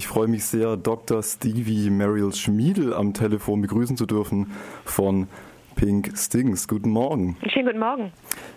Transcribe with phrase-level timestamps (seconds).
[0.00, 1.22] Ich freue mich sehr, Dr.
[1.22, 4.50] Stevie Mariel Schmiedel am Telefon begrüßen zu dürfen
[4.86, 5.28] von
[5.76, 6.66] Pink Stings.
[6.68, 7.36] Guten Morgen.
[7.52, 8.10] Schönen guten Morgen.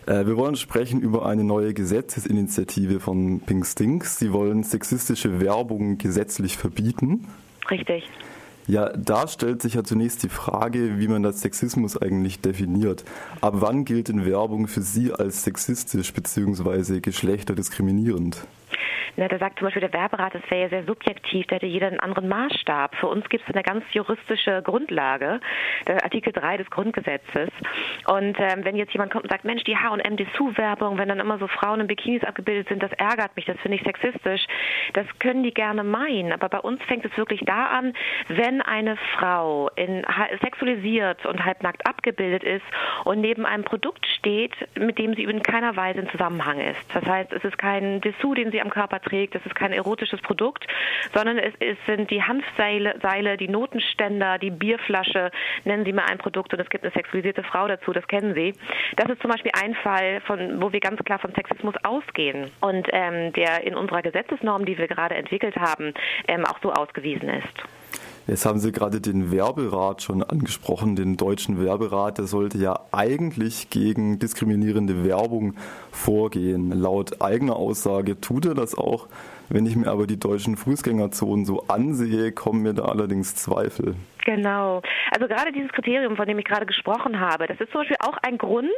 [0.05, 4.19] Äh, wir wollen sprechen über eine neue Gesetzesinitiative von Pink Stings.
[4.19, 7.27] Sie wollen sexistische Werbung gesetzlich verbieten.
[7.69, 8.05] Richtig.
[8.65, 13.03] Ja, da stellt sich ja zunächst die Frage, wie man das Sexismus eigentlich definiert.
[13.41, 17.01] Ab wann gilt denn Werbung für Sie als sexistisch bzw.
[17.01, 18.47] geschlechterdiskriminierend?
[19.15, 21.87] Na, da sagt zum Beispiel der Werberat, das wäre ja sehr subjektiv, da hätte jeder
[21.87, 22.95] einen anderen Maßstab.
[22.95, 25.39] Für uns gibt es eine ganz juristische Grundlage,
[25.87, 27.49] der Artikel 3 des Grundgesetzes.
[28.07, 31.37] Und ähm, wenn jetzt jemand kommt und sagt, Mensch, die H&M Dessous-Werbung, wenn dann immer
[31.37, 34.45] so Frauen in Bikinis abgebildet sind, das ärgert mich, das finde ich sexistisch.
[34.93, 37.93] Das können die gerne meinen, aber bei uns fängt es wirklich da an,
[38.27, 40.05] wenn eine Frau in,
[40.41, 42.65] sexualisiert und halbnackt abgebildet ist
[43.05, 46.79] und neben einem Produkt steht, mit dem sie in keiner Weise in Zusammenhang ist.
[46.93, 49.35] Das heißt, es ist kein Dessous, den sie am Körper trägt.
[49.35, 50.65] Das ist kein erotisches Produkt,
[51.13, 55.31] sondern es, es sind die Hanfseile, Seile, die Notenständer, die Bierflasche,
[55.65, 58.53] nennen Sie mal ein Produkt und es gibt eine sexualisierte Frau dazu, das kennen Sie.
[58.95, 62.87] Das ist zum Beispiel ein Fall, von, wo wir ganz klar von Sexismus ausgehen und
[62.91, 65.93] ähm, der in unserer Gesetzesnorm, die wir gerade entwickelt haben,
[66.27, 67.82] ähm, auch so ausgewiesen ist.
[68.25, 72.17] Jetzt haben Sie gerade den Werberat schon angesprochen, den deutschen Werberat.
[72.17, 75.55] Der sollte ja eigentlich gegen diskriminierende Werbung
[75.91, 76.71] vorgehen.
[76.71, 79.07] Laut eigener Aussage tut er das auch.
[79.49, 83.95] Wenn ich mir aber die deutschen Fußgängerzonen so ansehe, kommen mir da allerdings Zweifel.
[84.25, 84.81] Genau.
[85.11, 88.17] Also gerade dieses Kriterium, von dem ich gerade gesprochen habe, das ist zum Beispiel auch
[88.23, 88.69] ein Grund,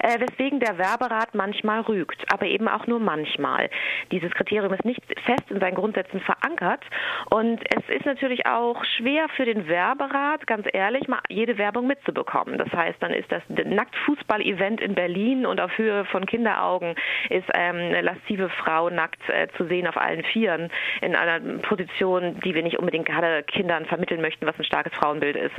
[0.00, 3.68] äh, weswegen der Werberat manchmal rügt, aber eben auch nur manchmal.
[4.10, 6.82] Dieses Kriterium ist nicht fest in seinen Grundsätzen verankert
[7.30, 12.58] und es ist natürlich auch schwer für den Werberat, ganz ehrlich, mal jede Werbung mitzubekommen.
[12.58, 16.94] Das heißt, dann ist das Nacktfußball-Event in Berlin und auf Höhe von Kinderaugen
[17.28, 22.40] ist ähm, eine laszive Frau nackt äh, zu sehen auf allen Vieren in einer Position,
[22.40, 25.54] die wir nicht unbedingt gerade Kindern vermitteln möchten, was ein starkes Frauenbild ist.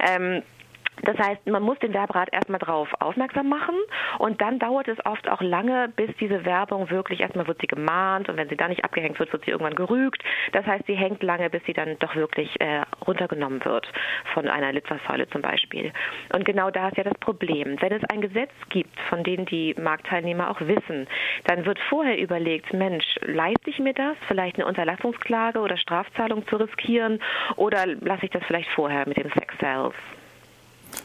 [0.00, 0.42] Ähm,
[1.00, 3.74] das heißt, man muss den Werberat erstmal darauf aufmerksam machen
[4.18, 8.28] und dann dauert es oft auch lange, bis diese Werbung wirklich erstmal wird sie gemahnt
[8.28, 10.22] und wenn sie dann nicht abgehängt wird, wird sie irgendwann gerügt.
[10.52, 13.90] Das heißt, sie hängt lange, bis sie dann doch wirklich äh, runtergenommen wird
[14.34, 15.92] von einer Litfaßsäule zum Beispiel.
[16.34, 17.80] Und genau da ist ja das Problem.
[17.80, 21.08] Wenn es ein Gesetz gibt, von dem die Marktteilnehmer auch wissen,
[21.44, 26.56] dann wird vorher überlegt, Mensch, leiste ich mir das, vielleicht eine Unterlassungsklage oder Strafzahlung zu
[26.56, 27.20] riskieren
[27.56, 29.94] oder lasse ich das vielleicht vorher mit dem Sex Sales?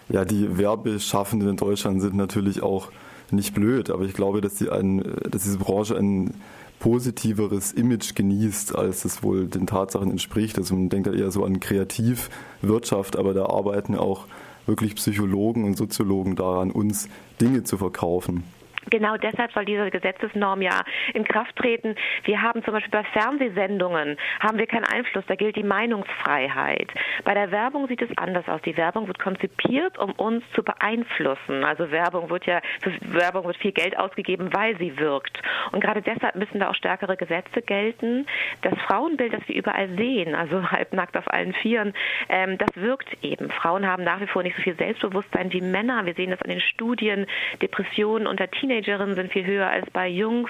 [0.10, 2.90] Ja, die Werbeschaffenden in Deutschland sind natürlich auch
[3.32, 6.34] nicht blöd, aber ich glaube, dass, die ein, dass diese Branche ein
[6.80, 10.58] positiveres Image genießt, als es wohl den Tatsachen entspricht.
[10.58, 14.28] Also man denkt ja eher so an Kreativwirtschaft, aber da arbeiten auch
[14.66, 17.10] wirklich Psychologen und Soziologen daran, uns
[17.42, 18.44] Dinge zu verkaufen.
[18.90, 20.82] Genau deshalb soll diese Gesetzesnorm ja
[21.14, 21.96] in Kraft treten.
[22.24, 25.26] Wir haben zum Beispiel bei Fernsehsendungen haben wir keinen Einfluss.
[25.28, 26.90] Da gilt die Meinungsfreiheit.
[27.24, 28.62] Bei der Werbung sieht es anders aus.
[28.62, 31.64] Die Werbung wird konzipiert, um uns zu beeinflussen.
[31.64, 35.42] Also Werbung wird ja für Werbung wird viel Geld ausgegeben, weil sie wirkt.
[35.72, 38.26] Und gerade deshalb müssen da auch stärkere Gesetze gelten.
[38.62, 41.94] Das Frauenbild, das wir überall sehen, also halbnackt auf allen Vieren,
[42.30, 43.50] ähm, das wirkt eben.
[43.52, 46.06] Frauen haben nach wie vor nicht so viel Selbstbewusstsein wie Männer.
[46.06, 47.26] Wir sehen das an den Studien.
[47.62, 50.50] Depressionen unter Teenagern Teenagerinnen sind viel höher als bei Jungs.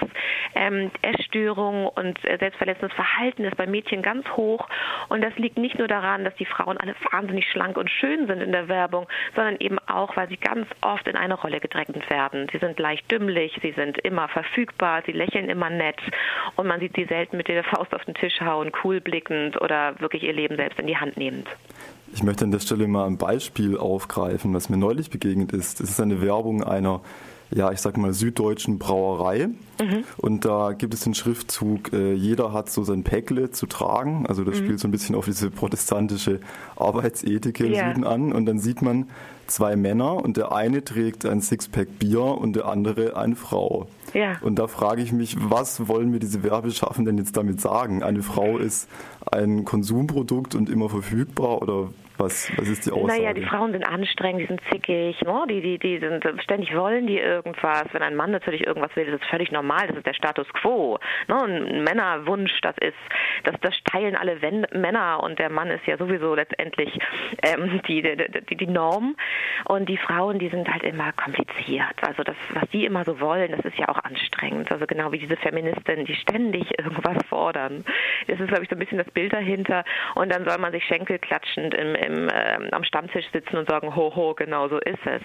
[0.54, 4.68] Ähm, Essstörungen und äh, selbstverletzendes Verhalten ist bei Mädchen ganz hoch.
[5.08, 8.40] Und das liegt nicht nur daran, dass die Frauen alle wahnsinnig schlank und schön sind
[8.40, 12.48] in der Werbung, sondern eben auch, weil sie ganz oft in eine Rolle gedrängt werden.
[12.52, 16.00] Sie sind leicht dümmlich, sie sind immer verfügbar, sie lächeln immer nett
[16.56, 19.98] und man sieht sie selten mit der Faust auf den Tisch hauen, cool blickend oder
[20.00, 21.48] wirklich ihr Leben selbst in die Hand nehmend.
[22.12, 25.80] Ich möchte an der Stelle mal ein Beispiel aufgreifen, was mir neulich begegnet ist.
[25.80, 27.02] Es ist eine Werbung einer
[27.50, 29.48] ja, ich sag mal, süddeutschen Brauerei.
[29.80, 30.04] Mhm.
[30.16, 34.26] Und da gibt es den Schriftzug, äh, jeder hat so sein Päckle zu tragen.
[34.26, 34.64] Also das mhm.
[34.64, 36.40] spielt so ein bisschen auf diese protestantische
[36.76, 37.88] Arbeitsethik im ja.
[37.88, 38.32] Süden an.
[38.32, 39.06] Und dann sieht man
[39.46, 43.86] zwei Männer und der eine trägt ein Sixpack Bier und der andere eine Frau.
[44.14, 44.36] Ja.
[44.42, 48.02] Und da frage ich mich, was wollen mir diese Werbeschaffenden jetzt damit sagen?
[48.02, 48.88] Eine Frau ist
[49.30, 51.88] ein Konsumprodukt und immer verfügbar oder
[52.18, 53.20] was, was ist die Aussage?
[53.20, 55.44] Naja, die Frauen sind anstrengend, die sind zickig, ne?
[55.48, 57.84] die, die, die sind ständig wollen die irgendwas.
[57.92, 60.98] Wenn ein Mann natürlich irgendwas will, das ist völlig normal, das ist der Status quo.
[61.28, 61.36] Ne?
[61.36, 62.96] Ein Männerwunsch, das ist,
[63.44, 64.38] das, das teilen alle
[64.72, 66.98] Männer und der Mann ist ja sowieso letztendlich
[67.42, 69.16] ähm, die, die, die Norm.
[69.66, 71.96] Und die Frauen, die sind halt immer kompliziert.
[72.02, 74.70] Also das, was die immer so wollen, das ist ja auch anstrengend.
[74.72, 77.84] Also genau wie diese Feministinnen, die ständig irgendwas fordern.
[78.26, 79.84] Das ist, glaube ich, so ein bisschen das Bild dahinter.
[80.14, 84.14] Und dann soll man sich schenkelklatschend im im, äh, am Stammtisch sitzen und sagen, ho,
[84.14, 85.22] ho, genau so ist es.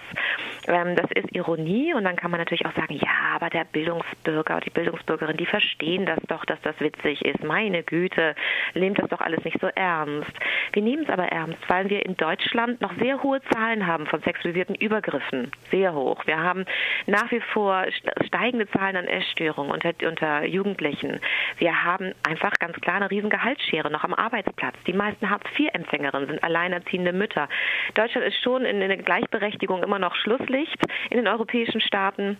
[0.66, 4.60] Ähm, das ist Ironie und dann kann man natürlich auch sagen, ja, aber der Bildungsbürger,
[4.60, 7.42] die Bildungsbürgerin, die verstehen das doch, dass das witzig ist.
[7.42, 8.34] Meine Güte,
[8.74, 10.32] nehmt das doch alles nicht so ernst.
[10.72, 14.20] Wir nehmen es aber ernst, weil wir in Deutschland noch sehr hohe Zahlen haben von
[14.22, 15.50] sexualisierten Übergriffen.
[15.70, 16.26] Sehr hoch.
[16.26, 16.64] Wir haben
[17.06, 17.84] nach wie vor
[18.24, 21.20] steigende Zahlen an Essstörungen unter, unter Jugendlichen.
[21.58, 24.76] Wir haben einfach ganz klar eine riesen Gehaltsschere noch am Arbeitsplatz.
[24.86, 27.48] Die meisten Hartz-IV-Empfängerinnen sind alleinerziehende Mütter.
[27.94, 30.78] Deutschland ist schon in der Gleichberechtigung immer noch Schlusslicht
[31.10, 32.36] in den europäischen Staaten.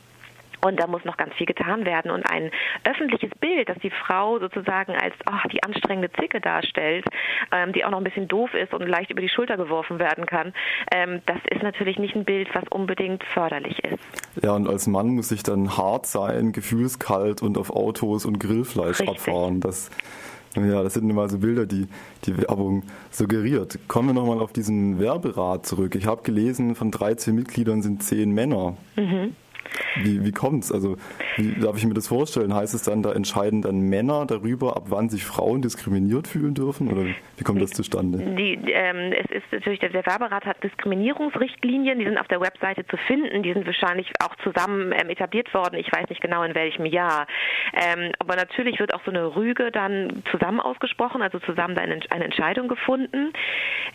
[0.61, 2.11] Und da muss noch ganz viel getan werden.
[2.11, 2.51] Und ein
[2.85, 7.05] öffentliches Bild, das die Frau sozusagen als oh, die anstrengende Zicke darstellt,
[7.53, 10.25] ähm, die auch noch ein bisschen doof ist und leicht über die Schulter geworfen werden
[10.25, 10.55] kann,
[10.91, 13.99] ähm, das ist natürlich nicht ein Bild, was unbedingt förderlich ist.
[14.43, 19.01] Ja, und als Mann muss ich dann hart sein, gefühlskalt und auf Autos und Grillfleisch
[19.01, 19.19] Richtig.
[19.19, 19.61] abfahren.
[19.61, 19.91] Das
[20.57, 21.87] ja, das sind immer so Bilder, die
[22.25, 23.79] die Werbung suggeriert.
[23.89, 25.95] Kommen wir nochmal auf diesen Werberat zurück.
[25.95, 28.77] Ich habe gelesen, von 13 Mitgliedern sind 10 Männer.
[28.97, 29.35] Mhm.
[29.97, 30.73] Wie, wie kommt es?
[30.73, 30.97] Also,
[31.37, 32.55] wie darf ich mir das vorstellen?
[32.55, 36.91] Heißt es dann, da entscheiden dann Männer darüber, ab wann sich Frauen diskriminiert fühlen dürfen?
[36.91, 37.07] Oder
[37.37, 38.19] wie kommt das zustande?
[38.19, 42.97] Die, ähm, es ist natürlich, der, Werberat hat Diskriminierungsrichtlinien, die sind auf der Webseite zu
[42.97, 45.77] finden, die sind wahrscheinlich auch zusammen ähm, etabliert worden.
[45.77, 47.27] Ich weiß nicht genau in welchem Jahr.
[47.73, 52.25] Ähm, aber natürlich wird auch so eine Rüge dann zusammen ausgesprochen, also zusammen eine, eine
[52.25, 53.33] Entscheidung gefunden.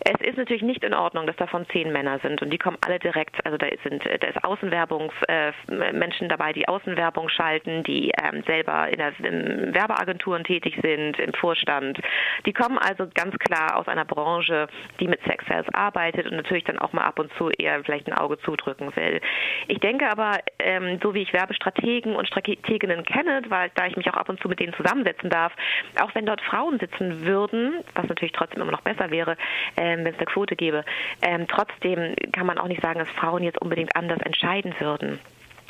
[0.00, 2.98] Es ist natürlich nicht in Ordnung, dass davon zehn Männer sind und die kommen alle
[2.98, 8.42] direkt, also da sind da ist Außenwerbungs äh, Menschen dabei, die Außenwerbung schalten, die ähm,
[8.46, 12.00] selber in, der, in Werbeagenturen tätig sind, im Vorstand.
[12.46, 14.68] Die kommen also ganz klar aus einer Branche,
[14.98, 18.06] die mit Sex Sales arbeitet und natürlich dann auch mal ab und zu eher vielleicht
[18.06, 19.20] ein Auge zudrücken will.
[19.68, 24.08] Ich denke aber, ähm, so wie ich Werbestrategen und Strateginnen kenne, weil da ich mich
[24.10, 25.52] auch ab und zu mit denen zusammensetzen darf,
[26.00, 29.36] auch wenn dort Frauen sitzen würden, was natürlich trotzdem immer noch besser wäre,
[29.76, 30.84] ähm, wenn es eine Quote gäbe,
[31.22, 35.18] ähm, trotzdem kann man auch nicht sagen, dass Frauen jetzt unbedingt anders entscheiden würden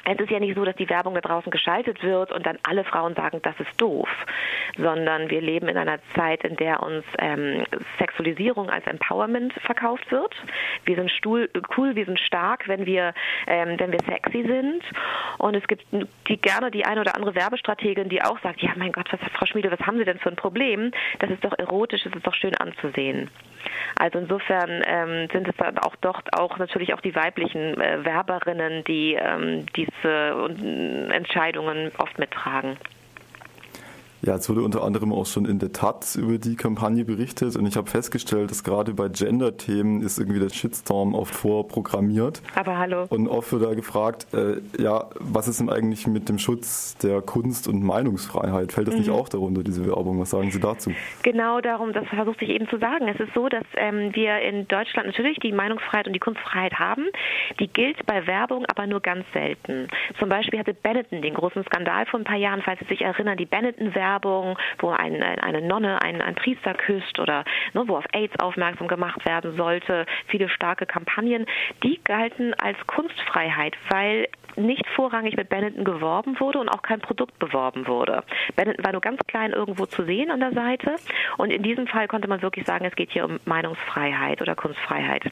[0.05, 2.85] es ist ja nicht so, dass die Werbung da draußen geschaltet wird und dann alle
[2.85, 4.08] Frauen sagen, das ist doof,
[4.76, 7.64] sondern wir leben in einer Zeit, in der uns ähm,
[7.99, 10.35] Sexualisierung als Empowerment verkauft wird.
[10.85, 13.12] Wir sind stuhl, cool, wir sind stark, wenn wir,
[13.47, 14.82] ähm, wenn wir sexy sind.
[15.38, 15.85] Und es gibt
[16.29, 19.46] die, gerne die eine oder andere Werbestrategin, die auch sagt, ja mein Gott, was, Frau
[19.46, 20.93] Schmiede, was haben Sie denn für ein Problem?
[21.19, 23.31] Das ist doch erotisch, das ist doch schön anzusehen.
[23.97, 28.85] Also insofern ähm, sind es dann auch doch auch natürlich auch die weiblichen äh, Werberinnen,
[28.85, 32.77] die ähm, diese Entscheidungen oft mittragen.
[34.22, 37.64] Ja, es wurde unter anderem auch schon in der Taz über die Kampagne berichtet und
[37.64, 42.43] ich habe festgestellt, dass gerade bei Gender-Themen ist irgendwie der Shitstorm oft vorprogrammiert.
[42.55, 43.06] Aber hallo.
[43.08, 47.22] Und oft wird da gefragt, äh, ja, was ist denn eigentlich mit dem Schutz der
[47.22, 48.72] Kunst- und Meinungsfreiheit?
[48.72, 49.00] Fällt das mhm.
[49.00, 50.20] nicht auch darunter, diese Werbung?
[50.20, 50.93] Was sagen Sie dazu?
[51.22, 53.08] Genau darum, das versuchte ich eben zu sagen.
[53.08, 57.06] Es ist so, dass ähm, wir in Deutschland natürlich die Meinungsfreiheit und die Kunstfreiheit haben.
[57.58, 59.88] Die gilt bei Werbung aber nur ganz selten.
[60.19, 63.38] Zum Beispiel hatte Benetton den großen Skandal vor ein paar Jahren, falls Sie sich erinnern,
[63.38, 68.07] die Benetton-Werbung Werbung, wo ein, eine Nonne einen, einen Priester küsst oder ne, wo auf
[68.12, 71.47] AIDS aufmerksam gemacht werden sollte, viele starke Kampagnen,
[71.85, 74.27] die galten als Kunstfreiheit, weil
[74.57, 78.25] nicht vorrangig mit Benetton geworben wurde und auch kein Produkt beworben wurde.
[78.57, 80.97] Benetton war nur ganz klein irgendwo zu sehen an der Seite
[81.39, 85.31] und in diesem Fall konnte man wirklich sagen, es geht hier um Meinungsfreiheit oder Kunstfreiheit.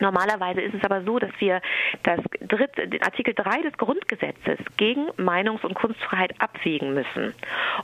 [0.00, 1.60] Normalerweise ist es aber so, dass wir
[2.02, 7.34] das dritte, den Artikel 3 des Grundgesetzes gegen Meinungs- und Kunstfreiheit abwägen müssen.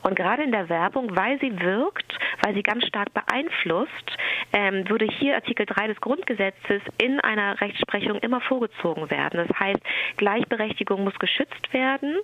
[0.02, 4.16] Und gerade in der Werbung, weil sie wirkt, weil sie ganz stark beeinflusst,
[4.52, 9.46] ähm, würde hier Artikel 3 des Grundgesetzes in einer Rechtsprechung immer vorgezogen werden.
[9.46, 9.80] Das heißt,
[10.16, 12.16] Gleichberechtigung muss geschützt werden,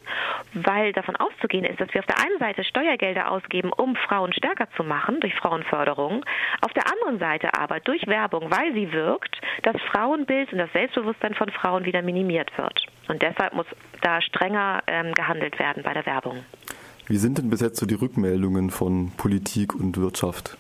[0.52, 4.69] weil davon auszugehen ist, dass wir auf der einen Seite Steuergelder ausgeben, um Frauen stärker
[4.76, 6.25] zu machen durch Frauenförderung,
[6.62, 10.73] auf der anderen Seite aber durch Werbung, weil sie wirkt, das das Frauenbild und das
[10.73, 12.83] Selbstbewusstsein von Frauen wieder minimiert wird.
[13.09, 13.66] Und deshalb muss
[14.02, 16.38] da strenger ähm, gehandelt werden bei der Werbung.
[17.06, 20.56] Wie sind denn bis jetzt so die Rückmeldungen von Politik und Wirtschaft?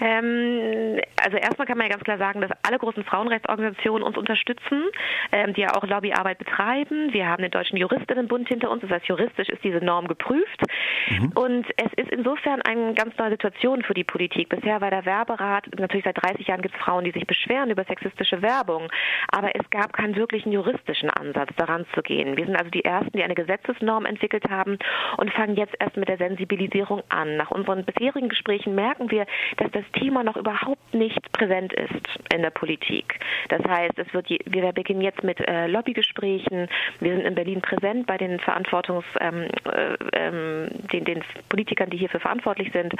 [0.00, 4.84] Ähm, also erstmal kann man ja ganz klar sagen, dass alle großen Frauenrechtsorganisationen uns unterstützen,
[5.32, 7.12] ähm, die ja auch Lobbyarbeit betreiben.
[7.12, 10.62] Wir haben den Deutschen Juristinnenbund hinter uns, das heißt juristisch ist diese Norm geprüft.
[11.08, 11.32] Mhm.
[11.34, 14.48] Und es ist insofern eine ganz neue Situation für die Politik.
[14.48, 17.84] Bisher war der Werberat, natürlich seit 30 Jahren gibt es Frauen, die sich beschweren über
[17.84, 18.90] sexistische Werbung,
[19.30, 22.36] aber es gab keinen wirklichen juristischen Ansatz, daran zu gehen.
[22.36, 24.78] Wir sind also die Ersten, die eine Gesetzesnorm entwickelt haben
[25.16, 27.36] und fangen jetzt erst mit der Sensibilisierung an.
[27.36, 32.06] Nach unseren bisherigen Gesprächen merken wir, dass das das Thema noch überhaupt nicht präsent ist
[32.32, 33.18] in der Politik.
[33.48, 36.68] Das heißt, es wird, wir beginnen jetzt mit äh, Lobbygesprächen.
[37.00, 41.96] Wir sind in Berlin präsent bei den Verantwortungs, ähm, äh, ähm, den, den Politikern, die
[41.96, 42.94] hierfür verantwortlich sind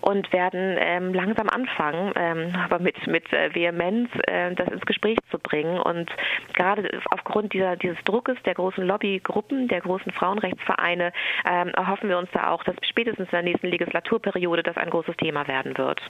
[0.00, 5.18] und werden ähm, langsam anfangen, ähm, aber mit, mit äh, Vehemenz äh, das ins Gespräch
[5.30, 5.78] zu bringen.
[5.78, 6.10] Und
[6.54, 11.12] gerade aufgrund dieser, dieses Druckes der großen Lobbygruppen, der großen Frauenrechtsvereine,
[11.44, 15.16] ähm, erhoffen wir uns da auch, dass spätestens in der nächsten Legislaturperiode das ein großes
[15.16, 16.00] Thema werden wird.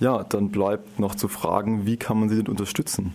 [0.00, 3.14] Ja, dann bleibt noch zu fragen, wie kann man sie denn unterstützen?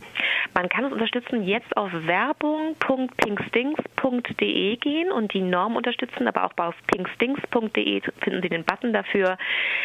[0.56, 6.76] Man kann uns unterstützen jetzt auf werbung.pinkstings.de gehen und die Norm unterstützen, aber auch auf
[6.88, 9.38] pinkstings.de finden Sie den Button dafür.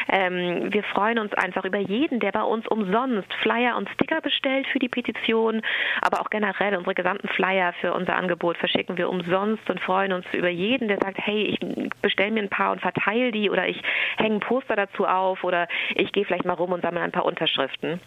[0.09, 4.69] Ähm, wir freuen uns einfach über jeden, der bei uns umsonst Flyer und Sticker bestellt
[4.69, 5.63] für die Petition,
[6.03, 10.27] aber auch generell unsere gesamten Flyer für unser Angebot verschicken wir umsonst und freuen uns
[10.33, 11.59] über jeden, der sagt, hey, ich
[12.01, 13.83] bestelle mir ein paar und verteile die oder ich
[14.19, 17.25] hänge ein Poster dazu auf oder ich gehe vielleicht mal rum und sammle ein paar
[17.25, 17.99] Unterschriften.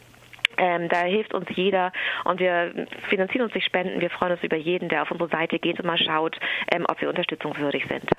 [0.57, 1.91] Ähm, da hilft uns jeder
[2.25, 4.01] und wir finanzieren uns durch Spenden.
[4.01, 6.37] Wir freuen uns über jeden, der auf unsere Seite geht und mal schaut,
[6.71, 8.13] ähm, ob wir unterstützungswürdig sind.